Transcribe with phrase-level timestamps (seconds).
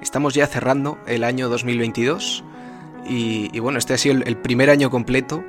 [0.00, 2.42] Estamos ya cerrando el año 2022
[3.06, 5.44] y, bueno, este ha sido el, primer año completo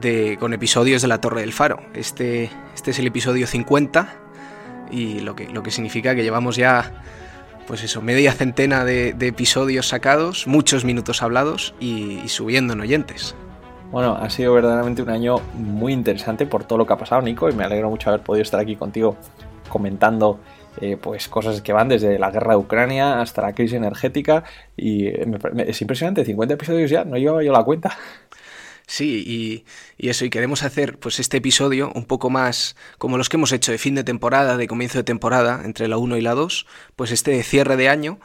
[0.00, 1.80] de, con episodios de La Torre del Faro.
[1.94, 4.08] Este, este es el episodio 50
[4.90, 7.02] y lo que, lo que significa que llevamos ya,
[7.68, 13.36] pues eso, media centena de, episodios sacados, muchos minutos hablados y, y subiendo en oyentes.
[13.92, 17.48] Bueno, ha sido verdaderamente un año muy interesante por todo lo que ha pasado, Nico,
[17.48, 19.16] y me alegro mucho haber podido estar aquí contigo
[19.68, 20.40] comentando
[20.80, 24.44] eh, pues cosas que van desde la guerra de Ucrania hasta la crisis energética
[24.76, 27.96] y es impresionante, 50 episodios ya, no llevaba yo la cuenta.
[28.86, 29.64] Sí,
[29.98, 33.52] y, eso, y queremos hacer pues este episodio un poco más como los que hemos
[33.52, 36.66] hecho de fin de temporada, de comienzo de temporada, entre la 1 y la 2,
[36.94, 38.18] pues este cierre de año,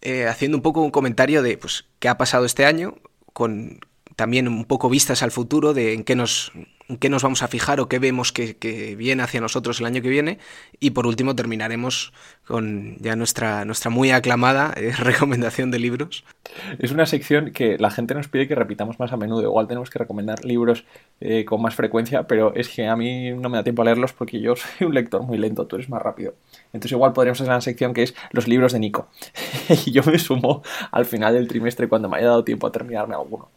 [0.00, 2.94] eh, haciendo un poco un comentario de pues qué ha pasado este año,
[3.32, 3.80] con
[4.16, 6.52] también un poco vistas al futuro de en qué nos
[6.98, 8.56] qué nos vamos a fijar o qué vemos que,
[8.96, 10.38] viene hacia nosotros el año que viene.
[10.80, 12.12] Y por último terminaremos
[12.46, 16.24] con ya nuestra, nuestra muy aclamada eh, recomendación de libros.
[16.78, 19.42] Es una sección que la gente nos pide que repitamos más a menudo.
[19.42, 20.84] Igual tenemos que recomendar libros
[21.20, 24.12] eh, con más frecuencia, pero es que a mí no me da tiempo a leerlos
[24.12, 26.34] porque yo soy un lector muy lento, tú eres más rápido.
[26.72, 29.08] Entonces igual podríamos hacer una sección que es los libros de Nico.
[29.86, 33.14] y yo me sumo al final del trimestre cuando me haya dado tiempo a terminarme
[33.14, 33.48] alguno.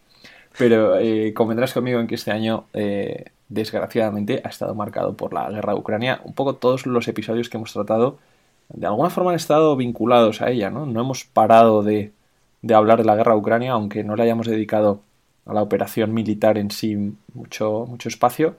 [0.57, 5.49] Pero eh, convendrás conmigo en que este año, eh, desgraciadamente, ha estado marcado por la
[5.49, 6.21] guerra de Ucrania.
[6.23, 8.19] Un poco todos los episodios que hemos tratado,
[8.69, 10.85] de alguna forma han estado vinculados a ella, ¿no?
[10.85, 12.11] No hemos parado de,
[12.61, 15.01] de hablar de la guerra de Ucrania, aunque no le hayamos dedicado
[15.45, 18.55] a la operación militar en sí mucho, mucho espacio.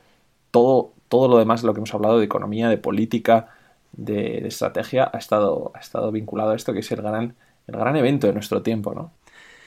[0.51, 3.49] Todo, todo lo demás de lo que hemos hablado de economía, de política,
[3.93, 7.35] de, de, estrategia, ha estado, ha estado vinculado a esto, que es el gran,
[7.67, 9.13] el gran evento de nuestro tiempo, ¿no?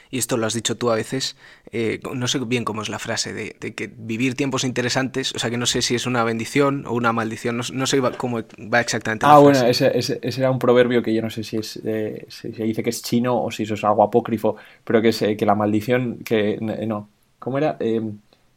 [0.10, 1.36] Y esto lo has dicho tú a veces,
[1.72, 5.50] eh, no sé bien cómo es la frase, de, que vivir tiempos interesantes, o sea
[5.50, 8.42] que no sé si es una bendición o una maldición, no, sé cómo
[8.74, 9.26] va exactamente.
[9.28, 12.50] Ah, bueno, ese, ese, era un proverbio que yo no sé si es eh, se
[12.50, 15.46] dice que es chino o si eso es algo apócrifo, pero que es eh, que
[15.46, 17.10] la maldición, que no,
[17.40, 17.78] ¿cómo era?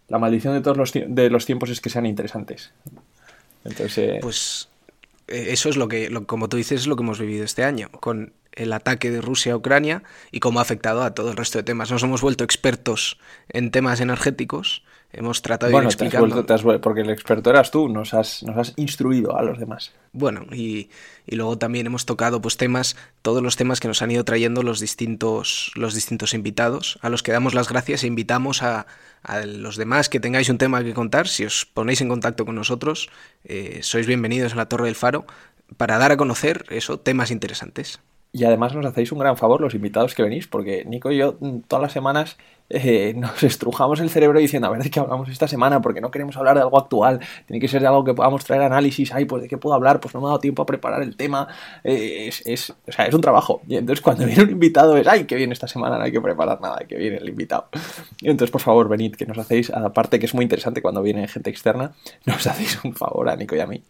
[0.08, 2.72] la maldición de todos los, de los tiempos es que sean interesantes.
[3.64, 4.18] Entonces...
[4.20, 4.68] Pues
[5.30, 8.32] eso es lo que, como tú dices, es lo que hemos vivido este año, con
[8.52, 11.64] el ataque de Rusia a Ucrania y cómo ha afectado a todo el resto de
[11.64, 11.90] temas.
[11.90, 13.18] Nos hemos vuelto expertos
[13.48, 16.44] en temas energéticos, hemos tratado de ir explicando...
[16.80, 19.92] porque el experto eras tú, nos has, nos has instruido a los demás.
[20.12, 20.90] Bueno, y,
[21.26, 24.80] luego también hemos tocado pues temas, todos los temas que nos han ido trayendo los
[24.80, 28.86] distintos, los distintos invitados, a los que damos las gracias e invitamos a,
[29.44, 33.10] los demás que tengáis un tema que contar, si os ponéis en contacto con nosotros,
[33.44, 35.26] eh, sois bienvenidos a la Torre del Faro
[35.76, 38.00] para dar a conocer eso, temas interesantes.
[38.32, 41.36] Y además nos hacéis un gran favor los invitados que venís, porque Nico y yo
[41.40, 42.38] mm, todas las semanas
[42.70, 46.10] eh, nos estrujamos el cerebro diciendo, a ver de qué hablamos esta semana, porque no
[46.10, 49.24] queremos hablar de algo actual, tiene que ser de algo que podamos traer análisis, ay,
[49.24, 51.48] pues de qué puedo hablar, pues no me ha dado tiempo a preparar el tema,
[51.84, 53.60] eh, es, es, o sea, es un trabajo.
[53.66, 56.20] Y entonces cuando viene un invitado es, ay, qué bien esta semana, no hay que
[56.20, 57.68] preparar nada, que viene el invitado.
[58.20, 61.26] Y entonces, por favor, venid, que nos hacéis, aparte que es muy interesante cuando viene
[61.28, 61.92] gente externa,
[62.24, 63.82] nos hacéis un favor a Nico y a mí.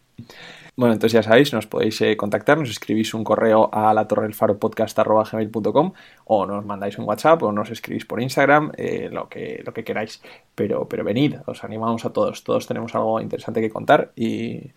[0.77, 4.23] Bueno, entonces ya sabéis, nos podéis eh, contactar, nos escribís un correo a la torre
[4.23, 5.93] del faro podcast.gmail.com
[6.25, 9.85] o nos mandáis un WhatsApp o nos escribís por Instagram, eh, lo, que, lo que
[9.85, 10.23] queráis.
[10.55, 12.45] Pero, pero venid, os animamos a todos.
[12.45, 14.71] Todos tenemos algo interesante que contar y,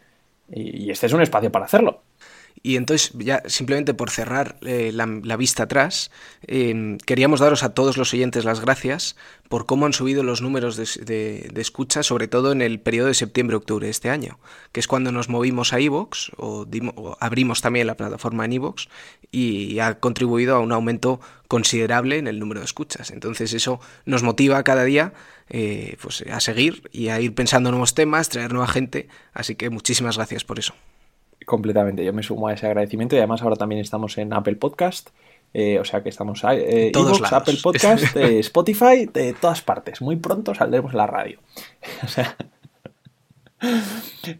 [0.50, 2.02] y este es un espacio para hacerlo.
[2.66, 6.12] Y entonces, ya simplemente por cerrar eh, la, vista atrás,
[6.48, 9.18] em, queríamos daros a todos los oyentes las gracias
[9.50, 13.88] por cómo han subido los números de, escucha, sobre todo en el periodo de septiembre-octubre
[13.88, 14.40] de este año,
[14.72, 16.66] que es cuando nos movimos a Evox o,
[17.20, 18.88] abrimos también la plataforma en Evox
[19.30, 21.20] y ha contribuido a un aumento
[21.50, 23.12] considerable en el número de escuchas.
[23.12, 25.14] Entonces eso nos motiva cada día
[25.50, 29.70] eh, pues, a seguir y a ir pensando nuevos temas, traer nueva gente, así que
[29.70, 30.74] muchísimas gracias por eso.
[31.46, 35.10] Completamente, yo me sumo a ese agradecimiento y además ahora también estamos en Apple Podcast,
[35.54, 36.92] eh, o sea que estamos eh,
[37.32, 40.02] Apple Podcast, eh, Spotify, de todas partes.
[40.02, 41.40] Muy pronto saldremos en la radio.
[42.04, 42.36] o sea...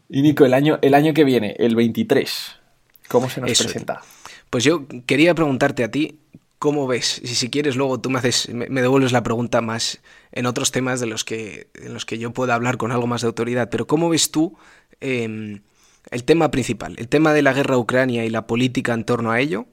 [0.10, 2.60] Y Nico, el año, el año que viene, el 23,
[3.08, 4.02] ¿cómo se nos presenta?
[4.50, 6.20] Pues yo quería preguntarte a ti,
[6.60, 7.20] ¿cómo ves?
[7.24, 10.02] Y si quieres luego tú me haces, me, devuelves la pregunta más
[10.32, 13.22] en otros temas de los que, en los que yo pueda hablar con algo más
[13.22, 14.58] de autoridad, pero ¿cómo ves tú
[15.02, 15.62] em,
[16.12, 19.40] el tema principal, el tema de la guerra Ucrania y la política en torno a
[19.40, 19.66] ello,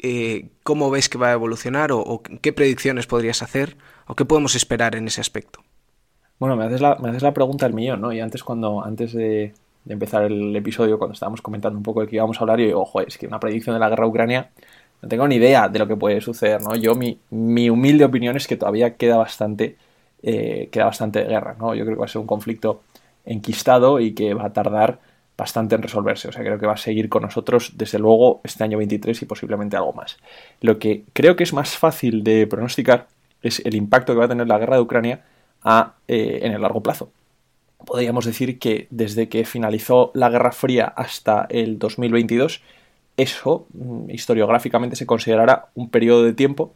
[0.00, 4.54] eh, ¿cómo ves que va a evolucionar o, qué predicciones podrías hacer o qué podemos
[4.54, 5.60] esperar en ese aspecto?
[6.38, 8.12] Bueno, me haces la, me haces la pregunta del millón, ¿no?
[8.12, 9.54] Y antes cuando antes de,
[9.88, 12.80] empezar el episodio, cuando estábamos comentando un poco de qué íbamos a hablar, yo digo,
[12.80, 14.50] ojo, es que una predicción de la guerra Ucrania
[15.02, 16.74] no tengo ni idea de lo que puede suceder, ¿no?
[16.74, 19.76] Yo, mi, mi humilde opinión es que todavía queda bastante,
[20.22, 21.76] eh, queda bastante guerra, ¿no?
[21.76, 22.82] Yo creo que va a ser un conflicto
[23.24, 24.98] enquistado y que va a tardar
[25.42, 26.28] bastante en resolverse.
[26.28, 29.26] O sea, creo que va a seguir con nosotros desde luego este año 23 y
[29.26, 30.18] posiblemente algo más.
[30.60, 33.08] Lo que creo que es más fácil de pronosticar
[33.42, 35.24] es el impacto que va a tener la guerra de Ucrania
[36.06, 37.10] eh, en el largo plazo.
[37.84, 42.62] Podríamos decir que desde que finalizó la Guerra Fría hasta el 2022,
[43.16, 46.72] eso mm, historiográficamente se considerará un periodo de tiempo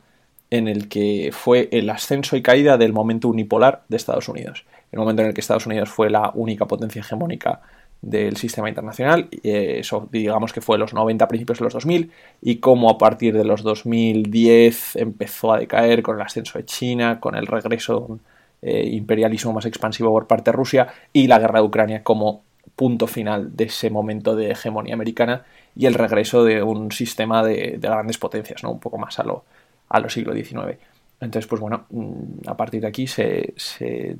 [0.51, 4.65] en el que fue el ascenso y caída del momento unipolar de Estados Unidos.
[4.91, 7.61] El momento en el que Estados Unidos fue la única potencia hegemónica
[8.03, 12.11] del sistema internacional, eso digamos que fue los 90 principios de los 2000,
[12.43, 17.19] y cómo a partir de los 2010 empezó a decaer con el ascenso de China,
[17.21, 18.21] con el regreso
[18.63, 22.43] eh, imperialismo más expansivo por parte de Rusia y la guerra de Ucrania como
[22.75, 25.45] punto final de ese momento de hegemonía americana
[25.75, 28.71] y el regreso de un sistema de, grandes potencias, ¿no?
[28.71, 29.45] un poco más a lo,
[29.89, 30.79] a lo siglo XIX.
[31.21, 34.19] Entonces, pues bueno, mm, a partir de aquí se, se,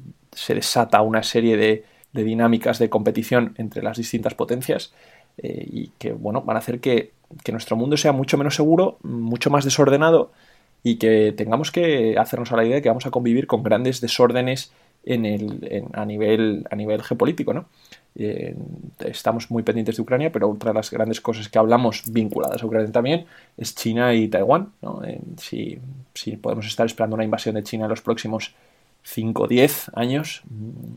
[0.55, 1.85] desata una serie de,
[2.17, 4.93] de, dinámicas de competición entre las distintas potencias
[5.39, 7.13] eh, y que, bueno, van a hacer que,
[7.45, 10.33] que, nuestro mundo sea mucho menos seguro, mucho más desordenado
[10.83, 14.01] y que tengamos que hacernos a la idea de que vamos a convivir con grandes
[14.01, 14.73] desórdenes
[15.07, 17.67] en el, a, nivel, a nivel geopolítico, ¿no?
[18.19, 18.57] Eh,
[19.01, 22.67] estamos muy pendientes de Ucrania, pero otra de las grandes cosas que hablamos vinculadas a
[22.67, 23.27] Ucrania también
[23.57, 24.73] es China y Taiwán.
[25.37, 25.79] si,
[26.41, 28.55] podemos estar esperando una invasión de China en los próximos
[29.07, 30.43] 5 o 10 años,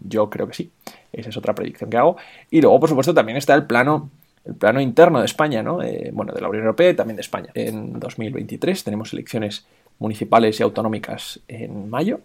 [0.04, 0.72] yo creo que sí.
[1.14, 2.18] Esa es otra predicción que hago.
[2.50, 4.10] Y luego, por supuesto, también está el plano
[4.46, 5.84] el plano interno de España, ¿no?
[5.84, 7.50] Eh, bueno, de la Unión Europea y también de España.
[7.54, 9.66] En 2023 tenemos elecciones
[10.00, 12.22] municipales y autonómicas en mayo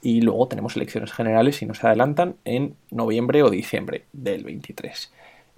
[0.00, 5.12] y luego tenemos elecciones generales, si no se adelantan, en noviembre o diciembre del 23.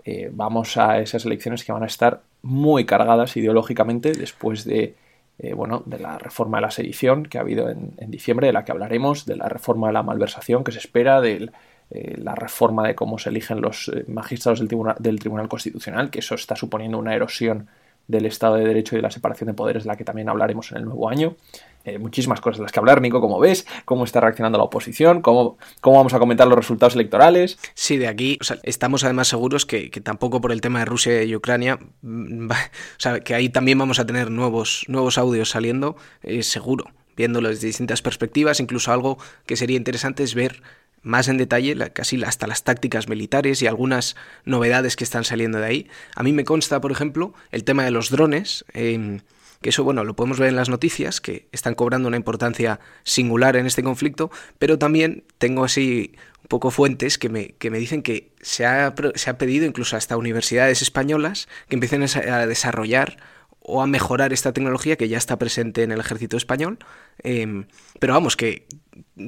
[0.04, 4.94] Eh, vamos a esas elecciones que van a estar muy cargadas ideológicamente después de,
[5.38, 8.64] eh, bueno, de la reforma de la sedición que ha habido en, diciembre, de la
[8.64, 11.50] que hablaremos, de la reforma de la malversación que se espera, de
[11.90, 14.68] eh, la reforma de cómo se eligen los magistrados del
[14.98, 17.68] del tribunal Constitucional, que eso está suponiendo una erosión
[18.08, 20.72] del Estado de Derecho y de la separación de poderes, de la que también hablaremos
[20.72, 21.36] en el nuevo año.
[21.84, 25.22] Eh, muchísimas cosas de las que hablar, Nico, como ves, cómo está reaccionando la oposición,
[25.22, 27.58] cómo, cómo vamos a comentar los resultados electorales.
[27.74, 31.78] Sí, de aquí estamos además seguros que, tampoco por el tema de Rusia y Ucrania,
[32.02, 32.54] mm, o
[32.98, 35.96] sea, que ahí también vamos a tener nuevos, nuevos audios saliendo,
[36.40, 36.84] seguro,
[37.16, 40.62] viéndolo desde distintas perspectivas, incluso algo que sería interesante es ver
[41.02, 45.66] más en detalle casi hasta las tácticas militares y algunas novedades que están saliendo de
[45.66, 45.90] ahí.
[46.14, 48.64] A mí me consta, por ejemplo, el tema de los drones.
[48.72, 49.20] Em,
[49.60, 53.56] que eso, bueno, lo podemos ver en las noticias, que están cobrando una importancia singular
[53.56, 58.02] en este conflicto, pero también tengo así un poco fuentes que me, que me dicen
[58.02, 63.16] que se ha, se ha pedido incluso hasta universidades españolas que empiecen a desarrollar
[63.68, 66.78] o a mejorar esta tecnología que ya está presente en el ejército español.
[67.22, 67.66] Em,
[67.98, 68.66] pero vamos, que,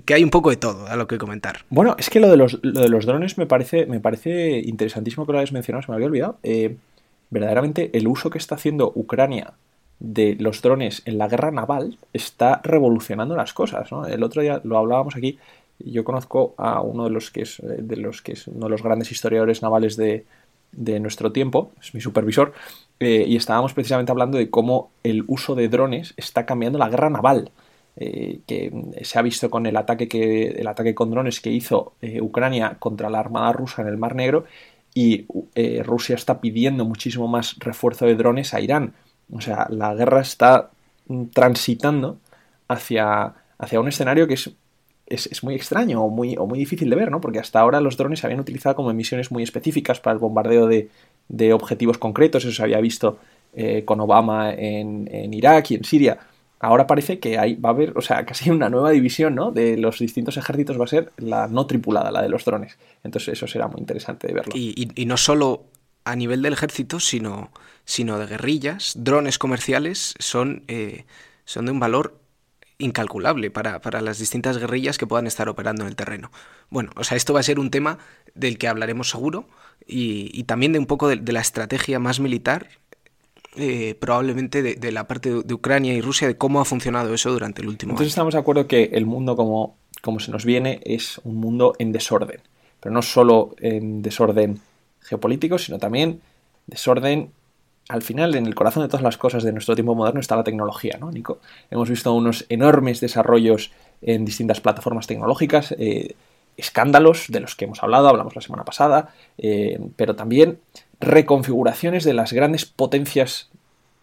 [0.06, 1.65] que, hay un poco de todo a lo que comentar.
[1.69, 5.27] Bueno, es que lo de los, lo de los drones me parece, me parece interesantísimo
[5.27, 6.38] que lo hayas mencionado, se me había olvidado.
[6.43, 6.77] Eh,
[7.29, 9.53] verdaderamente el uso que está haciendo Ucrania
[10.00, 13.93] de los drones en la guerra naval está revolucionando las cosas.
[13.93, 14.06] ¿no?
[14.06, 15.38] El otro día lo hablábamos aquí.
[15.79, 18.82] Yo conozco a uno de los que es, de los que es uno de los
[18.82, 20.25] grandes historiadores navales de,
[20.73, 22.52] de nuestro tiempo, es mi supervisor,
[22.99, 27.11] eh, y estábamos precisamente hablando de cómo el uso de drones está cambiando la guerra
[27.11, 27.50] naval.
[27.96, 28.73] Eh, que
[29.03, 32.76] se ha visto con el ataque, que, el ataque con drones que hizo eh, Ucrania
[32.79, 34.44] contra la Armada rusa en el Mar Negro
[34.94, 35.26] y
[35.85, 38.94] Rusia está pidiendo muchísimo más refuerzo de drones a Irán.
[39.32, 40.70] O sea, la guerra está
[41.32, 42.19] transitando
[42.69, 44.51] hacia, hacia un escenario que es
[45.10, 47.20] es, muy extraño o muy, o muy difícil de ver, ¿no?
[47.20, 50.67] Porque hasta ahora los drones se habían utilizado como misiones muy específicas para el bombardeo
[50.67, 53.19] de, objetivos concretos, eso se había visto
[53.55, 56.19] eh, con Obama en, Irak y en Siria.
[56.60, 59.51] Ahora parece que hay, va a haber, o sea, casi una nueva división, ¿no?
[59.51, 62.79] De los distintos ejércitos va a ser la no tripulada, la de los drones.
[63.03, 64.53] Entonces eso será muy interesante de verlo.
[64.55, 65.65] Y, no solo
[66.10, 67.50] a nivel del ejército, sino,
[67.84, 71.05] sino de guerrillas, drones comerciales son, eh,
[71.44, 72.20] son de un valor
[72.79, 76.31] incalculable para, las distintas guerrillas que puedan estar operando en el terreno.
[76.70, 77.98] Bueno, o sea, esto va a ser un tema
[78.34, 79.46] del que hablaremos seguro
[79.86, 82.69] y, también de un poco de, la estrategia más militar,
[83.56, 87.62] eh, probablemente de, la parte de, Ucrania y Rusia, de cómo ha funcionado eso durante
[87.62, 91.20] el último Entonces estamos de acuerdo que el mundo como, como se nos viene es
[91.24, 92.40] un mundo en desorden,
[92.81, 94.60] pero no solo en desorden
[95.00, 96.20] geopolítico, sino también
[96.66, 97.32] desorden
[97.90, 100.44] al final, en el corazón de todas las cosas de nuestro tiempo moderno está la
[100.44, 101.40] tecnología, ¿no, Nico?
[101.72, 106.14] Hemos visto unos enormes desarrollos en distintas plataformas tecnológicas, eh,
[106.56, 110.60] escándalos de los que hemos hablado, hablamos la semana pasada, eh, pero también
[111.00, 113.50] reconfiguraciones de las grandes potencias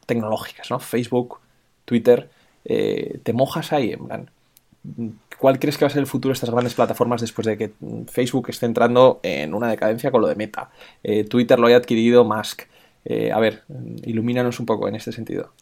[0.06, 0.80] tecnológicas, ¿no?
[0.80, 1.40] Facebook,
[1.86, 2.30] Twitter,
[2.66, 4.32] eh, te mojas ahí, en plan,
[5.38, 7.74] ¿Cuál crees que va a ser el futuro de estas grandes plataformas después de que
[8.08, 10.72] Facebook esté entrando en una decadencia con lo de Meta?
[11.04, 12.64] Eh, Twitter lo haya adquirido Musk.
[13.06, 13.64] Eh, a ver,
[14.04, 15.54] ilumínanos un poco en este sentido.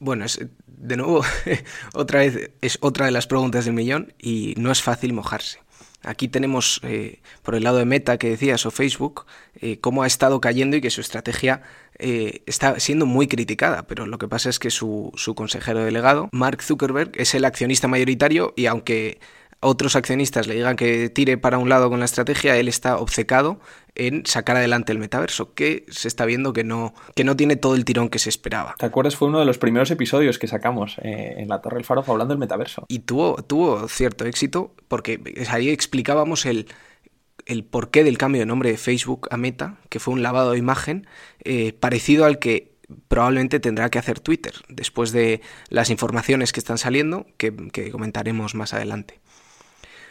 [0.00, 0.26] Bueno,
[0.66, 1.22] de nuevo,
[1.94, 5.60] otra vez es otra de las preguntas del millón y no es fácil mojarse.
[6.02, 9.26] Aquí tenemos eh, por el lado de Meta que decías o Facebook,
[9.60, 11.62] eh, cómo ha estado cayendo y que su estrategia
[11.98, 16.28] eh, está siendo muy criticada, pero lo que pasa es que su, su consejero delegado,
[16.30, 19.18] Mark Zuckerberg, es el accionista mayoritario y aunque
[19.60, 23.58] otros accionistas le digan que tire para un lado con la estrategia, él está obcecado
[23.94, 27.74] en sacar adelante el metaverso, que se está viendo que no, que no tiene todo
[27.74, 28.76] el tirón que se esperaba.
[28.78, 29.16] ¿Te acuerdas?
[29.16, 32.32] Fue uno de los primeros episodios que sacamos eh, en la Torre del Faro hablando
[32.32, 32.84] del metaverso.
[32.88, 36.68] Y tuvo, tuvo cierto éxito porque ahí explicábamos el,
[37.46, 40.58] el porqué del cambio de nombre de Facebook a Meta, que fue un lavado de
[40.58, 41.08] imagen
[41.42, 46.78] eh, parecido al que probablemente tendrá que hacer Twitter, después de las informaciones que están
[46.78, 49.20] saliendo, que, que comentaremos más adelante.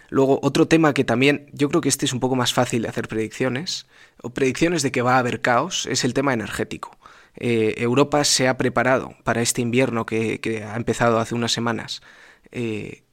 [0.10, 2.90] Luego, otro tema que también, yo creo que este es un poco más fácil de
[2.90, 3.88] hacer predicciones,
[4.22, 6.98] o predicciones de que va a haber caos, es el tema energético.
[7.36, 12.02] Eh, Europa se ha preparado para este invierno que, ha empezado hace unas semanas
[12.52, 13.04] eh,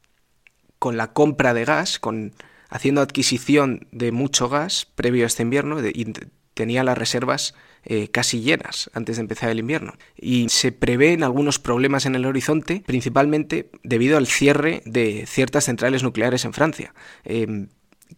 [0.78, 2.32] con la compra de gas, con
[2.70, 6.12] haciendo adquisición de mucho gas previo a este invierno y
[6.54, 7.54] tenía las reservas
[7.86, 9.94] eh, casi llenas antes de empezar el invierno.
[10.16, 16.02] Y se prevén algunos problemas en el horizonte, principalmente debido al cierre de ciertas centrales
[16.02, 16.94] nucleares en Francia.
[17.24, 17.68] Em,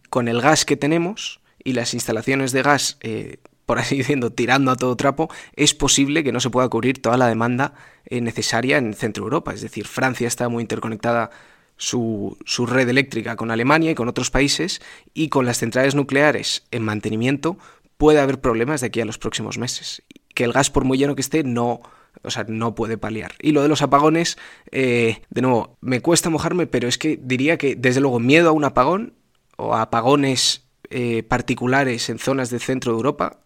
[0.09, 4.71] con el gas que tenemos y las instalaciones de gas, eh, por así diciendo, tirando
[4.71, 7.73] a todo trapo, es posible que no se pueda cubrir toda la demanda
[8.05, 9.53] eh, necesaria en Centro Europa.
[9.53, 11.29] Es decir, Francia está muy interconectada
[11.75, 14.81] su, su, red eléctrica con Alemania y con otros países
[15.13, 17.57] y con las centrales nucleares en mantenimiento
[17.97, 20.03] puede haber problemas de aquí a los próximos meses.
[20.33, 21.81] Que el gas, por muy lleno que esté, no,
[22.23, 23.33] o sea, no puede paliar.
[23.41, 24.37] Y lo de los apagones,
[24.71, 28.53] eh, de nuevo, me cuesta mojarme, pero es que diría que, desde luego, miedo a
[28.53, 29.13] un apagón
[29.57, 33.39] o a apagones eh, particulares en zonas del centro de Europa,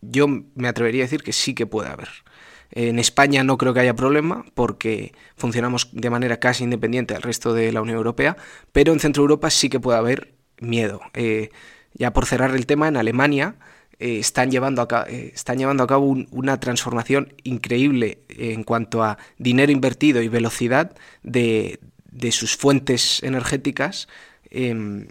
[0.00, 2.08] yo me atrevería a decir que sí que puede haber.
[2.72, 7.52] En España no creo que haya problema porque funcionamos de manera casi independiente al resto
[7.52, 8.36] de la Unión Europea,
[8.72, 11.00] pero en Centro Europa sí que puede haber miedo.
[11.14, 11.50] Eh,
[11.94, 13.56] ya por cerrar el tema, en Alemania
[13.98, 19.04] eh, están, llevando a cabo, eh, están llevando a cabo una transformación increíble en cuanto
[19.04, 21.78] a dinero invertido y velocidad de,
[22.30, 24.08] sus fuentes energéticas
[24.50, 25.08] em,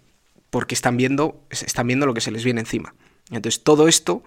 [0.50, 2.96] porque están viendo, están viendo lo que se les viene encima.
[3.30, 4.24] Entonces todo esto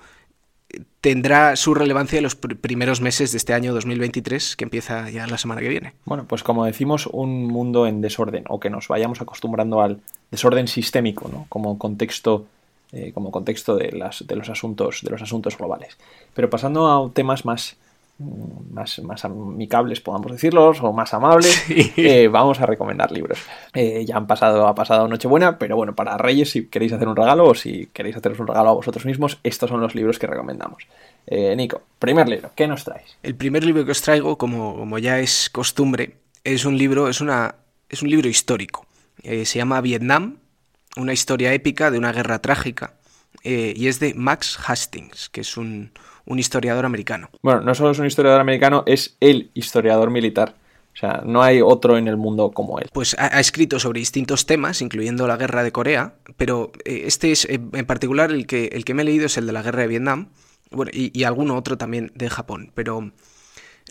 [1.01, 5.39] tendrá su relevancia en los primeros meses de este año 2023, que empieza ya la
[5.39, 5.95] semana que viene.
[6.05, 10.01] Bueno, pues como decimos, un mundo en desorden, o que nos vayamos acostumbrando al
[10.31, 11.47] desorden sistémico, ¿no?
[11.49, 12.47] Como contexto,
[12.93, 15.99] eh, como contexto de, las, de, los asuntos, de los asuntos globales.
[16.35, 17.77] Pero pasando a temas más
[18.19, 21.65] más, más amicables, podamos decirlos, o más amables,
[21.97, 23.39] eh, vamos a recomendar libros.
[23.75, 27.17] Eh, ya han pasado, ha pasado Nochebuena, pero bueno, para Reyes, si queréis hacer un
[27.17, 30.27] regalo o si queréis haceros un regalo a vosotros mismos, estos son los libros que
[30.27, 30.87] recomendamos.
[31.27, 33.17] Eh, Nico, primer libro, ¿qué nos traes?
[33.23, 37.21] El primer libro que os traigo, como, como ya es costumbre, es un libro, es
[37.21, 37.57] una,
[37.89, 38.87] es un libro histórico.
[39.23, 40.39] se llama Vietnam,
[40.97, 42.95] una historia épica de una guerra trágica,
[43.45, 45.93] y es de Max Hastings, que es un,
[46.25, 47.31] un historiador americano.
[47.43, 50.55] Bueno, no solo es un historiador americano, es el historiador militar.
[50.95, 52.89] O sea, no hay otro en el mundo como él.
[52.93, 57.47] Pues ha, escrito sobre distintos temas, incluyendo la guerra de Corea, pero eh, este es
[57.47, 59.83] eh, en particular el que, el que me he leído es el de la guerra
[59.83, 60.29] de Vietnam,
[60.71, 62.73] bueno, y, y alguno otro también de Japón.
[62.75, 63.11] Pero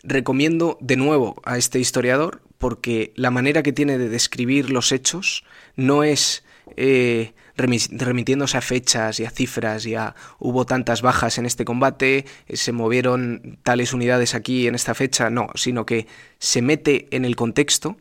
[0.04, 5.44] recomiendo de nuevo a este historiador porque la manera que tiene de describir los hechos
[5.74, 6.44] no es
[6.76, 12.24] eh, remitiéndose a fechas y a cifras y a hubo tantas bajas en este combate,
[12.46, 16.06] eh, se movieron tales unidades aquí en esta fecha, no, sino que
[16.38, 17.96] se mete en el contexto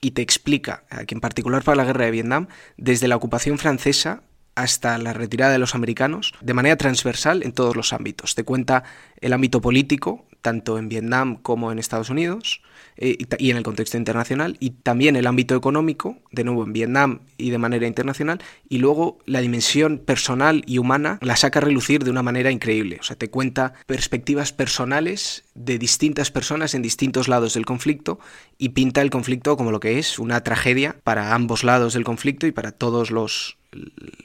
[0.00, 4.22] y te explica, que en particular para la guerra de Vietnam, desde la ocupación francesa
[4.54, 8.34] hasta la retirada de los americanos, de manera transversal en todos los ámbitos.
[8.34, 8.84] Te cuenta
[9.20, 12.62] el ámbito político, tanto en Vietnam como en Estados Unidos,
[12.98, 17.18] eh, y en el contexto internacional, y también el ámbito económico, de nuevo en Vietnam
[17.36, 22.04] y de manera internacional, y luego la dimensión personal y humana la saca a relucir
[22.04, 22.98] de una manera increíble.
[23.00, 28.20] O sea, te cuenta perspectivas personales de distintas personas en distintos lados del conflicto
[28.56, 32.46] y pinta el conflicto como lo que es, una tragedia para ambos lados del conflicto
[32.46, 33.58] y para todos los,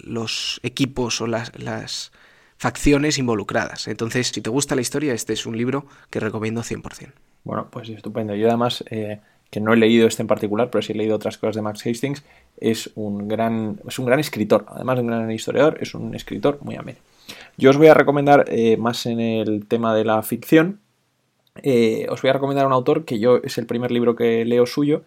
[0.04, 2.12] los equipos o las, las
[2.62, 3.88] facciones involucradas.
[3.88, 7.12] Entonces, si te gusta la historia, este es un libro que recomiendo 100%.
[7.44, 8.36] Bueno, pues estupendo.
[8.36, 11.40] Yo además, eh, que no he leído este en particular, pero sí he leído otras
[11.40, 12.24] cosas de Max Hastings,
[12.58, 14.66] es un gran, es un gran escritor.
[14.68, 17.00] Además de un gran historiador, es un escritor muy ameno.
[17.58, 20.82] Yo os voy a recomendar eh, más en el tema de la ficción.
[21.64, 24.68] eh, os voy a recomendar un autor que yo es el primer libro que leo
[24.68, 25.02] suyo,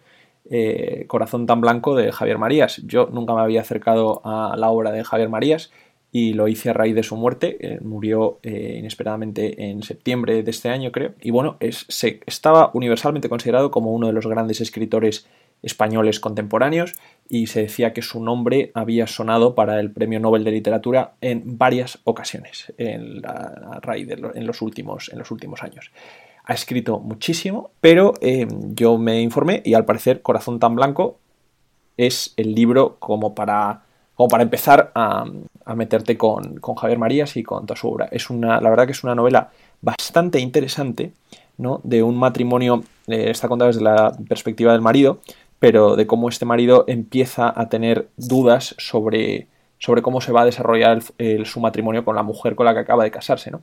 [1.07, 2.81] Corazón tan blanco de Javier Marías.
[2.85, 5.71] Yo nunca me había acercado a la obra de Javier Marías
[6.15, 7.57] y lo hice a raíz de su muerte.
[7.59, 11.13] Eh, murió inesperadamente en septiembre de este año, creo.
[11.19, 11.57] Y bueno,
[11.89, 15.27] se, estaba universalmente considerado como uno de los grandes escritores
[15.61, 16.93] españoles contemporáneos
[17.27, 21.57] y se decía que su nombre había sonado para el Premio Nobel de Literatura en
[21.57, 25.91] varias ocasiones en la, raíz de en, los últimos, en los últimos años
[26.45, 31.17] ha escrito muchísimo, pero eh, yo me informé y al parecer Corazón tan Blanco
[31.97, 33.81] es el libro como para,
[34.13, 35.25] como para empezar a,
[35.73, 38.07] meterte con, Javier Marías y con toda su obra.
[38.11, 39.49] Es una, la verdad que es una novela
[39.81, 41.13] bastante interesante,
[41.57, 41.81] ¿no?
[41.83, 45.19] De un matrimonio, eh, está contada desde la perspectiva del marido,
[45.57, 49.47] pero de cómo este marido empieza a tener dudas sobre,
[49.79, 51.01] sobre cómo se va a desarrollar
[51.45, 53.61] su matrimonio con la mujer con la que acaba de casarse, ¿no?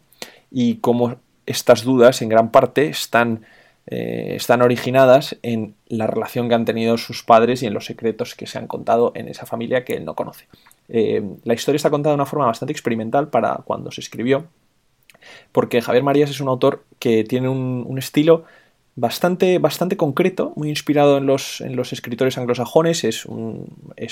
[0.51, 1.17] Y cómo
[1.47, 3.45] estas dudas en gran parte están,
[3.87, 8.35] eh, están originadas en la relación que han tenido sus padres y en los secretos
[8.35, 10.47] que se han contado en esa familia que él no conoce.
[10.89, 14.47] Eh, la historia está contada de una forma bastante experimental para cuando se escribió,
[15.53, 18.45] porque Javier Marías es un autor que tiene un, estilo
[18.97, 21.61] bastante, bastante concreto, muy inspirado en los,
[21.93, 23.05] escritores anglosajones.
[23.05, 23.27] Es,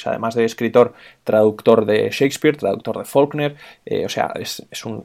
[0.06, 3.56] además de escritor, traductor de Shakespeare, traductor de Faulkner.
[3.84, 5.04] Eh, o sea, es, un,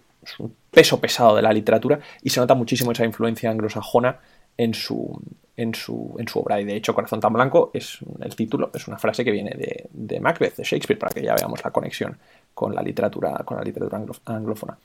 [0.72, 4.19] peso pesado de la literatura y se nota muchísimo esa influencia anglosajona
[4.57, 5.22] en su,
[5.57, 6.59] en su, en su obra.
[6.59, 9.51] Y de hecho, Corazón tan Blanco es el título, es una frase que viene
[9.91, 12.17] de, Macbeth, de Shakespeare, para que ya veamos la conexión
[12.53, 14.77] con la literatura, con la literatura anglófona.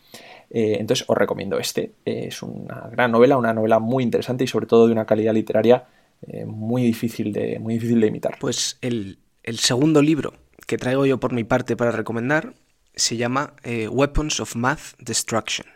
[0.50, 1.92] Eh, entonces, os recomiendo este.
[2.04, 5.84] es una gran novela, una novela muy interesante y sobre todo de una calidad literaria
[6.26, 8.36] eh, muy, difícil de, muy difícil de imitar.
[8.38, 10.34] Pues el, el segundo libro
[10.66, 12.54] que traigo yo por mi parte para recomendar
[12.94, 15.66] se llama eh, Weapons of Math Destruction.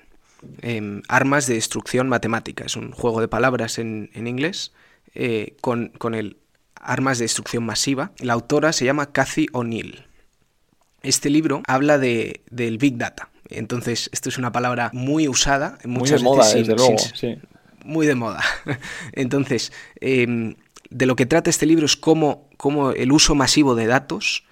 [0.62, 2.64] Em, armas de destrucción matemática.
[2.64, 4.72] Es un juego de palabras en, inglés
[5.14, 6.38] eh, con, el
[6.74, 8.12] armas de destrucción masiva.
[8.18, 10.06] La autora se llama Cathy O'Neill.
[11.02, 13.30] Este libro habla de, del Big Data.
[13.50, 15.78] Entonces, esto es una palabra muy usada.
[15.84, 16.96] Muy de moda, desde luego.
[17.84, 18.42] Muy de moda.
[19.12, 20.56] Entonces, em,
[20.90, 24.44] de lo que trata este libro es cómo, cómo, el uso masivo de datos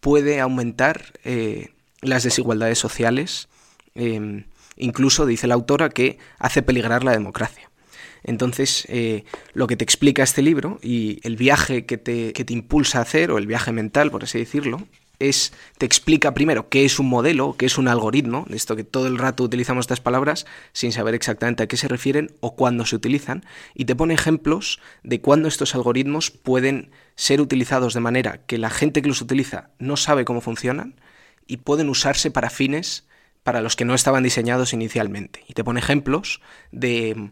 [0.00, 3.48] puede aumentar eh, las desigualdades sociales
[3.94, 4.44] em,
[4.76, 7.70] Incluso dice la autora que hace peligrar la democracia.
[8.22, 12.52] Entonces, eh, lo que te explica este libro y el viaje que te, que te
[12.52, 14.82] impulsa a hacer, o el viaje mental, por así decirlo,
[15.18, 18.84] es, te explica primero qué es un modelo, qué es un algoritmo, de esto que
[18.84, 22.84] todo el rato utilizamos estas palabras sin saber exactamente a qué se refieren o cuándo
[22.84, 28.40] se utilizan, y te pone ejemplos de cuándo estos algoritmos pueden ser utilizados de manera
[28.46, 30.94] que la gente que los utiliza no sabe cómo funcionan
[31.46, 33.06] y pueden usarse para fines
[33.46, 35.44] para los que no estaban diseñados inicialmente.
[35.46, 36.40] Y te pone ejemplos
[36.72, 37.30] de,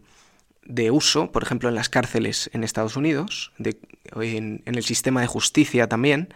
[0.93, 6.33] uso, por ejemplo, en las cárceles en Estados Unidos, en, el sistema de justicia también,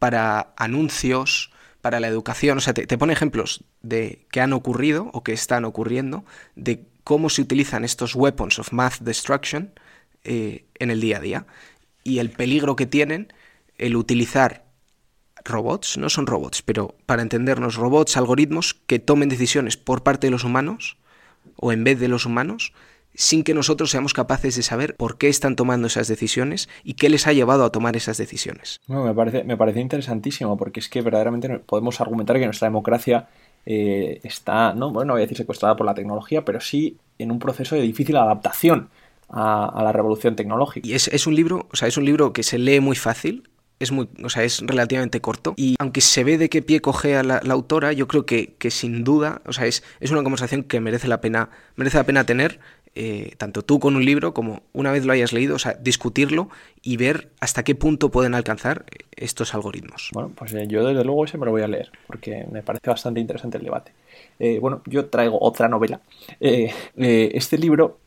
[0.00, 2.58] para anuncios, para la educación.
[2.58, 6.24] O sea, te, pone ejemplos de que han ocurrido o que están ocurriendo,
[6.56, 9.78] de cómo se utilizan estos weapons of math destruction
[10.24, 11.46] eh, en el día a día
[12.02, 13.32] y el peligro que tienen
[13.78, 14.64] el utilizar
[15.44, 20.30] robots, no son robots, pero para entendernos, robots, algoritmos que tomen decisiones por parte de
[20.30, 20.96] los humanos
[21.56, 22.72] o en vez de los humanos,
[23.14, 27.08] sin que nosotros seamos capaces de saber por qué están tomando esas decisiones y qué
[27.08, 28.80] les ha llevado a tomar esas decisiones.
[28.86, 33.28] me, parece, me parece interesantísimo porque es que verdaderamente podemos argumentar que nuestra democracia
[33.66, 37.30] eh, está, no, bueno, no voy a decir secuestrada por la tecnología, pero sí en
[37.30, 38.88] un proceso de difícil adaptación
[39.28, 40.86] a, la revolución tecnológica.
[40.86, 43.48] Y es, es, un libro, o sea, es un libro que se lee muy fácil,
[43.80, 45.54] es muy, o sea, es relativamente corto.
[45.56, 48.70] Y aunque se ve de qué pie cogea la, la autora, yo creo que, que,
[48.70, 52.24] sin duda, o sea, es, es una conversación que merece la pena, merece la pena
[52.24, 52.60] tener.
[52.96, 56.48] Eh, tanto tú con un libro como una vez lo hayas leído, o sea, discutirlo
[56.82, 60.10] y ver hasta qué punto pueden alcanzar estos algoritmos.
[60.12, 62.90] Bueno, pues eh, yo desde luego ese me lo voy a leer, porque me parece
[62.90, 63.92] bastante interesante el debate.
[64.40, 66.00] Eh, bueno, yo traigo otra novela.
[66.40, 67.98] este libro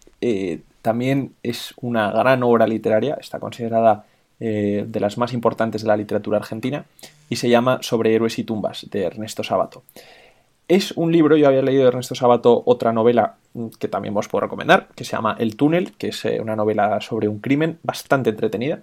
[0.81, 4.05] también es una gran obra literaria, está considerada
[4.45, 6.83] eh, de las más importantes de la literatura argentina,
[7.29, 9.83] y se llama Sobre héroes y tumbas, de Ernesto Sabato.
[10.67, 14.27] Es un libro, yo había leído de Ernesto Sabato otra novela mm, que también os
[14.27, 17.79] puedo recomendar, que se llama El túnel, que es eh, una novela sobre un crimen
[17.83, 18.81] bastante entretenida,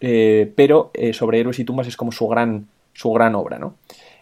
[0.00, 3.74] eh, pero sobre héroes y tumbas es como su gran, su gran obra, ¿no?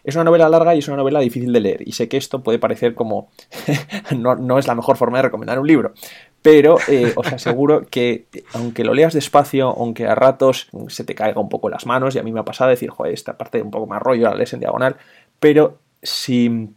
[0.03, 2.41] Es una novela larga y es una novela difícil de leer, y sé que esto
[2.41, 3.29] puede parecer como
[4.17, 5.93] no, no, es la mejor forma de recomendar un libro,
[6.41, 11.39] pero eh, os aseguro que aunque lo leas despacio, aunque a ratos se te caiga
[11.39, 13.71] un poco las manos, y a mí me ha pasado decir, joder, esta parte un
[13.71, 14.97] poco más rollo, la lees en diagonal,
[15.39, 16.69] pero si,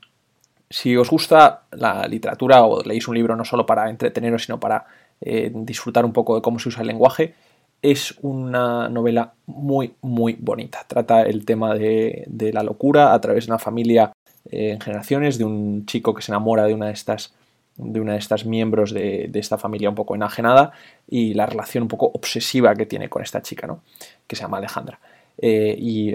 [0.68, 4.87] si os gusta la literatura o leéis un libro no solo para entreteneros, sino para
[5.20, 7.35] eh, disfrutar un poco de cómo se usa el lenguaje.
[7.81, 10.85] Es una novela muy, muy bonita.
[10.87, 14.12] Trata el tema de, la locura a través de una familia
[14.50, 17.35] eh, en generaciones, de un chico que se enamora de una de estas
[17.77, 20.73] de una de estas miembros de, esta familia un poco enajenada
[21.09, 23.83] y la relación un poco obsesiva que tiene con esta chica, ¿no?
[24.27, 25.01] que se llama Alejandra.
[25.37, 26.15] Eh, y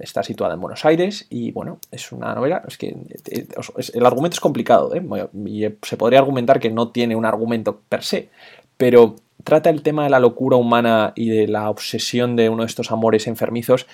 [0.00, 2.88] está situada en Buenos Aires y bueno, es una novela, es que
[3.30, 3.46] eh,
[3.94, 5.02] el argumento es complicado ¿eh?
[5.46, 8.28] y se podría argumentar que no tiene un argumento per se,
[8.76, 12.66] pero trata el tema de la locura humana y de la obsesión de uno de
[12.66, 13.86] estos amores enfermizos,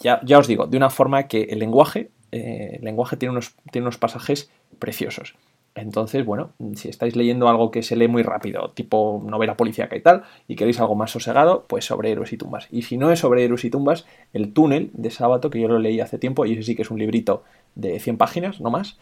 [0.00, 3.96] ya, ya os digo, de una forma que el lenguaje, lenguaje tiene unos, tiene unos
[3.96, 5.34] pasajes preciosos.
[5.80, 10.00] Entonces, bueno, si estáis leyendo algo que se lee muy rápido, tipo novela policíaca y
[10.00, 12.68] tal, y queréis algo más sosegado, pues sobre héroes y tumbas.
[12.70, 15.78] Y si no es sobre héroes y tumbas, El túnel de Sábato, que yo lo
[15.78, 18.98] leí hace tiempo, y ese sí que es un librito de 100 páginas, no más,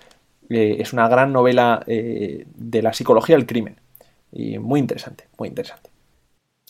[0.51, 3.77] eh, es una gran novela eh, de la psicología del crimen.
[4.33, 5.96] Y muy interesante, muy interesante.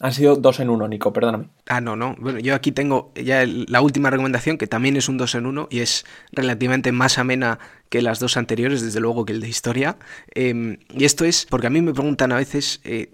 [0.00, 1.48] Han sido dos en uno, Nico, perdóname.
[1.66, 2.16] Ah, no, no.
[2.18, 5.68] Bueno, yo aquí tengo ya la última recomendación, que también es un dos en uno
[5.70, 9.96] y es relativamente más amena que las dos anteriores, desde luego que el de historia.
[10.34, 13.10] Em, y esto es porque a mí me preguntan a veces, eh,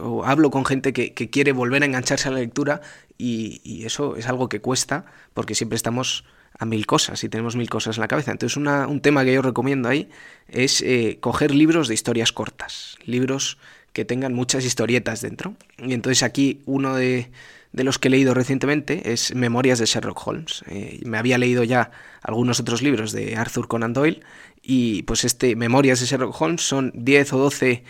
[0.00, 2.80] o hablo con gente que, quiere volver a engancharse a la lectura
[3.16, 5.04] y, eso es algo que cuesta
[5.34, 6.24] porque siempre estamos
[6.58, 8.32] a mil cosas y tenemos mil cosas en la cabeza.
[8.32, 10.08] Entonces un tema que yo recomiendo ahí
[10.48, 13.58] es eh, coger libros de historias cortas, libros
[13.98, 15.56] que tengan muchas historietas dentro.
[15.76, 17.32] Y entonces aquí uno de,
[17.72, 20.62] los que he leído recientemente es Memorias de Sherlock Holmes.
[20.68, 21.90] Eh, me había leído ya
[22.22, 24.20] algunos otros libros de Arthur Conan Doyle
[24.62, 27.82] y pues este Memorias de Sherlock Holmes son 10 o 12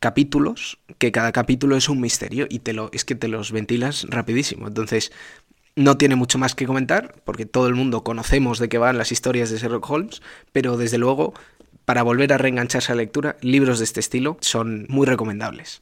[0.00, 4.04] capítulos, que cada capítulo es un misterio y te lo, es que te los ventilas
[4.10, 4.68] rapidísimo.
[4.68, 5.12] Entonces,
[5.76, 9.12] no tiene mucho más que comentar, porque todo el mundo conocemos de qué van las
[9.12, 10.20] historias de Sherlock Holmes,
[10.52, 11.32] pero desde luego
[11.88, 15.80] para volver a reengancharse a la lectura, libros de este estilo son muy recomendables.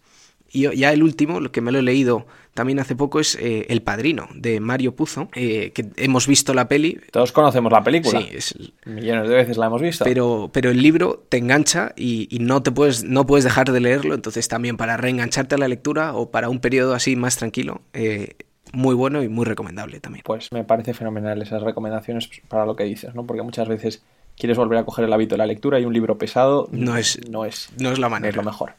[0.52, 3.66] Y ya el último, lo que me lo he leído también hace poco, es eh,
[3.70, 7.00] El Padrino, de Mario Puzo, eh, que hemos visto la peli.
[7.10, 8.20] Todos conocemos la película.
[8.20, 8.54] Sí, es...
[8.84, 10.04] millones de veces la hemos visto.
[10.04, 14.14] Pero, pero el libro te engancha y, no, te puedes, no puedes dejar de leerlo,
[14.14, 18.36] entonces también para reengancharte a la lectura o para un periodo así más tranquilo, eh,
[18.72, 20.22] muy bueno y muy recomendable también.
[20.24, 23.26] Pues me parece fenomenal esas recomendaciones para lo que dices, ¿no?
[23.26, 24.04] Porque muchas veces
[24.36, 27.18] quieres volver a coger el hábito de la lectura y un libro pesado no es,
[27.28, 28.30] no es, no es la manera.
[28.30, 28.74] es lo mejor.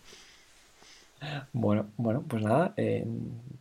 [1.51, 3.05] Bueno, bueno, pues nada, eh,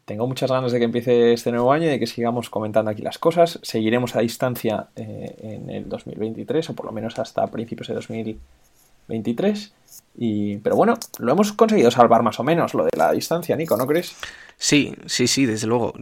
[0.05, 3.03] tengo muchas ganas de que empiece este nuevo año y de que sigamos comentando aquí
[3.03, 3.59] las cosas.
[3.63, 9.73] Seguiremos a distancia eh, en el 2023 o por lo menos hasta principios de 2023.
[10.19, 13.77] Y, pero bueno, lo hemos conseguido salvar más o menos, lo de la distancia, Nico,
[13.77, 14.17] ¿no crees?
[14.59, 15.93] Sí, sí, sí, desde luego.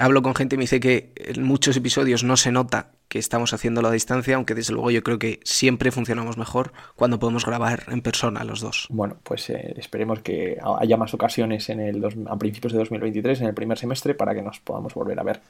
[0.00, 3.52] hablo con gente y me dice que en muchos episodios no se nota que estamos
[3.52, 7.84] haciendo a distancia, aunque desde luego yo creo que siempre funcionamos mejor cuando podemos grabar
[7.88, 8.86] en persona los dos.
[8.90, 13.48] Bueno, pues eh, esperemos que haya más ocasiones en el a principios de 2023, en
[13.48, 15.40] el primer semestre, para que nos podamos volver a ver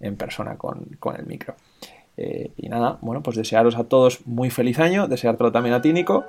[0.00, 1.56] en persona con, el micro.
[2.16, 5.92] Eh, y nada, bueno, pues desearos a todos muy feliz año, deseártelo también a ti,
[5.92, 6.24] Nico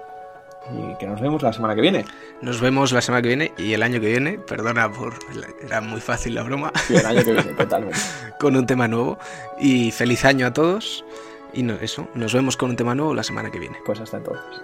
[0.71, 2.05] y que nos vemos la semana que viene.
[2.41, 5.13] Nos vemos la semana que viene y el año que viene, perdona por...
[5.63, 6.71] Era muy fácil la broma.
[6.87, 7.99] Sí, el año que viene, totalmente.
[8.39, 9.17] con un tema nuevo
[9.59, 11.03] y feliz año a todos
[11.53, 13.77] y no, eso, nos vemos con un tema nuevo la semana que viene.
[13.85, 14.61] Pues hasta entonces.